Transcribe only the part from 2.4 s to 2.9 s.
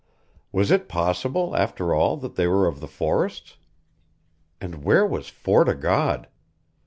were of the